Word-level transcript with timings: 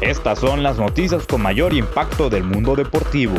Estas 0.00 0.38
son 0.38 0.62
las 0.62 0.78
noticias 0.78 1.26
con 1.26 1.42
mayor 1.42 1.74
impacto 1.74 2.30
del 2.30 2.44
mundo 2.44 2.76
deportivo. 2.76 3.34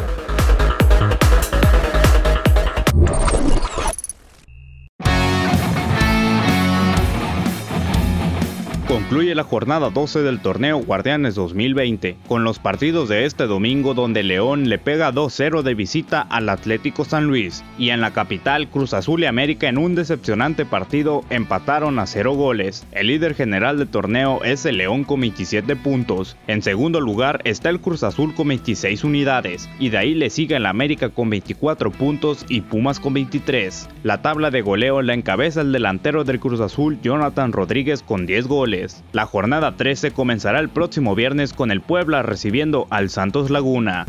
Concluye 8.90 9.36
la 9.36 9.44
jornada 9.44 9.92
12 9.92 10.24
del 10.24 10.40
torneo 10.40 10.80
Guardianes 10.80 11.36
2020, 11.36 12.18
con 12.28 12.44
los 12.44 12.58
partidos 12.58 13.08
de 13.08 13.26
este 13.26 13.46
domingo 13.46 13.94
donde 13.94 14.24
León 14.24 14.68
le 14.68 14.80
pega 14.80 15.14
2-0 15.14 15.62
de 15.62 15.76
visita 15.76 16.22
al 16.22 16.50
Atlético 16.50 17.06
San 17.06 17.26
Luis, 17.26 17.64
y 17.78 17.92
en 17.92 18.02
la 18.02 18.14
capital 18.14 18.68
Cruz 18.68 18.96
Azul 18.96 19.22
y 19.22 19.28
América 19.28 19.70
en 19.70 19.78
un 19.78 19.94
decepcionante 19.94 20.66
partido 20.66 21.24
empataron 21.30 22.00
a 22.00 22.08
0 22.08 22.34
goles. 22.34 22.84
El 22.92 23.08
líder 23.08 23.36
general 23.36 23.78
del 23.78 23.90
torneo 23.90 24.44
es 24.44 24.66
el 24.66 24.78
León 24.78 25.04
con 25.04 25.22
27 25.22 25.76
puntos, 25.76 26.36
en 26.48 26.64
segundo 26.64 27.00
lugar 27.00 27.42
está 27.44 27.70
el 27.70 27.82
Cruz 27.82 28.02
Azul 28.02 28.34
con 28.34 28.48
26 28.48 29.04
unidades, 29.04 29.70
y 29.78 29.90
de 29.90 30.00
ahí 30.00 30.16
le 30.16 30.32
sigue 30.32 30.56
el 30.56 30.66
América 30.66 31.10
con 31.10 31.30
24 31.30 31.92
puntos 31.92 32.44
y 32.50 32.62
Pumas 32.62 33.00
con 33.00 33.14
23. 33.14 33.88
La 34.02 34.24
tabla 34.24 34.50
de 34.50 34.62
goleo 34.62 35.04
la 35.04 35.14
encabeza 35.14 35.62
el 35.62 35.74
delantero 35.74 36.24
del 36.24 36.40
Cruz 36.40 36.60
Azul 36.60 37.00
Jonathan 37.04 37.52
Rodríguez 37.52 38.02
con 38.02 38.26
10 38.26 38.48
goles. 38.48 38.79
La 39.12 39.26
jornada 39.26 39.76
13 39.76 40.12
comenzará 40.12 40.60
el 40.60 40.70
próximo 40.70 41.16
viernes 41.16 41.54
con 41.54 41.72
el 41.72 41.82
Puebla 41.82 42.22
recibiendo 42.22 42.88
al 42.90 43.10
Santos 43.10 43.50
Laguna. 43.50 44.06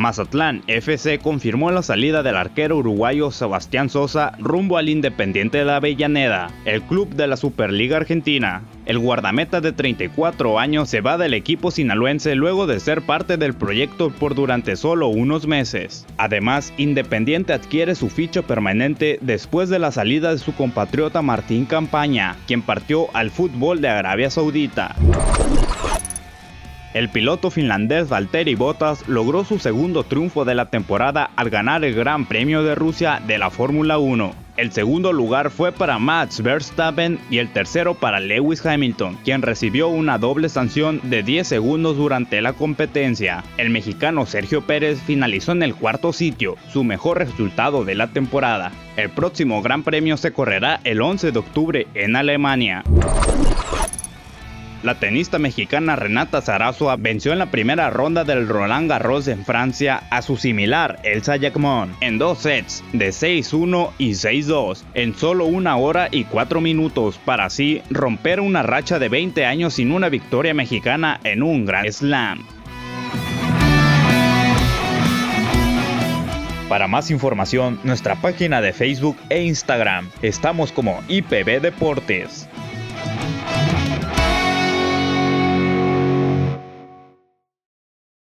Mazatlán 0.00 0.62
FC 0.66 1.18
confirmó 1.18 1.70
la 1.70 1.82
salida 1.82 2.22
del 2.22 2.34
arquero 2.34 2.78
uruguayo 2.78 3.30
Sebastián 3.30 3.90
Sosa 3.90 4.32
rumbo 4.38 4.78
al 4.78 4.88
Independiente 4.88 5.58
de 5.58 5.66
la 5.66 5.76
Avellaneda, 5.76 6.50
el 6.64 6.80
club 6.80 7.10
de 7.10 7.26
la 7.26 7.36
Superliga 7.36 7.98
Argentina. 7.98 8.62
El 8.86 8.98
guardameta 8.98 9.60
de 9.60 9.72
34 9.72 10.58
años 10.58 10.88
se 10.88 11.02
va 11.02 11.18
del 11.18 11.34
equipo 11.34 11.70
sinaloense 11.70 12.34
luego 12.34 12.66
de 12.66 12.80
ser 12.80 13.02
parte 13.02 13.36
del 13.36 13.52
proyecto 13.52 14.08
por 14.08 14.34
durante 14.34 14.74
solo 14.76 15.08
unos 15.08 15.46
meses. 15.46 16.06
Además, 16.16 16.72
Independiente 16.78 17.52
adquiere 17.52 17.94
su 17.94 18.08
ficha 18.08 18.40
permanente 18.40 19.18
después 19.20 19.68
de 19.68 19.80
la 19.80 19.92
salida 19.92 20.32
de 20.32 20.38
su 20.38 20.54
compatriota 20.54 21.20
Martín 21.20 21.66
Campaña, 21.66 22.36
quien 22.46 22.62
partió 22.62 23.14
al 23.14 23.30
fútbol 23.30 23.82
de 23.82 23.90
Arabia 23.90 24.30
Saudita. 24.30 24.96
El 26.92 27.08
piloto 27.08 27.52
finlandés 27.52 28.08
Valtteri 28.08 28.56
Bottas 28.56 29.06
logró 29.06 29.44
su 29.44 29.60
segundo 29.60 30.02
triunfo 30.02 30.44
de 30.44 30.56
la 30.56 30.66
temporada 30.66 31.30
al 31.36 31.48
ganar 31.48 31.84
el 31.84 31.94
Gran 31.94 32.26
Premio 32.26 32.64
de 32.64 32.74
Rusia 32.74 33.22
de 33.24 33.38
la 33.38 33.50
Fórmula 33.50 33.98
1. 33.98 34.34
El 34.56 34.72
segundo 34.72 35.12
lugar 35.12 35.50
fue 35.50 35.70
para 35.70 36.00
Max 36.00 36.42
Verstappen 36.42 37.20
y 37.30 37.38
el 37.38 37.52
tercero 37.52 37.94
para 37.94 38.18
Lewis 38.18 38.66
Hamilton, 38.66 39.18
quien 39.24 39.40
recibió 39.40 39.86
una 39.86 40.18
doble 40.18 40.48
sanción 40.48 41.00
de 41.04 41.22
10 41.22 41.46
segundos 41.46 41.96
durante 41.96 42.42
la 42.42 42.54
competencia. 42.54 43.44
El 43.56 43.70
mexicano 43.70 44.26
Sergio 44.26 44.62
Pérez 44.62 45.00
finalizó 45.00 45.52
en 45.52 45.62
el 45.62 45.76
cuarto 45.76 46.12
sitio, 46.12 46.56
su 46.72 46.82
mejor 46.82 47.18
resultado 47.18 47.84
de 47.84 47.94
la 47.94 48.08
temporada. 48.08 48.72
El 48.96 49.10
próximo 49.10 49.62
Gran 49.62 49.84
Premio 49.84 50.16
se 50.16 50.32
correrá 50.32 50.80
el 50.82 51.00
11 51.00 51.30
de 51.30 51.38
octubre 51.38 51.86
en 51.94 52.16
Alemania. 52.16 52.82
La 54.82 54.94
tenista 54.94 55.38
mexicana 55.38 55.94
Renata 55.94 56.40
Zarazua 56.40 56.96
venció 56.96 57.32
en 57.32 57.38
la 57.38 57.50
primera 57.50 57.90
ronda 57.90 58.24
del 58.24 58.48
Roland 58.48 58.88
Garros 58.88 59.28
en 59.28 59.44
Francia 59.44 60.04
a 60.10 60.22
su 60.22 60.38
similar 60.38 60.98
Elsa 61.02 61.36
Jacquemont 61.36 61.92
en 62.00 62.16
dos 62.16 62.38
sets 62.38 62.82
de 62.94 63.10
6-1 63.10 63.90
y 63.98 64.12
6-2 64.12 64.82
en 64.94 65.14
solo 65.14 65.44
una 65.44 65.76
hora 65.76 66.08
y 66.10 66.24
cuatro 66.24 66.62
minutos 66.62 67.20
para 67.22 67.44
así 67.44 67.82
romper 67.90 68.40
una 68.40 68.62
racha 68.62 68.98
de 68.98 69.10
20 69.10 69.44
años 69.44 69.74
sin 69.74 69.92
una 69.92 70.08
victoria 70.08 70.54
mexicana 70.54 71.20
en 71.24 71.42
un 71.42 71.66
Grand 71.66 71.90
Slam. 71.90 72.42
Para 76.70 76.86
más 76.86 77.10
información, 77.10 77.80
nuestra 77.82 78.14
página 78.14 78.60
de 78.60 78.72
Facebook 78.72 79.16
e 79.28 79.42
Instagram. 79.42 80.08
Estamos 80.22 80.70
como 80.72 81.02
IPB 81.08 81.60
Deportes. 81.60 82.48